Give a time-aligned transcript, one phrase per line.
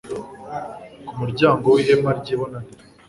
[1.05, 2.81] ku muryango w'ihema ry'ibonaniro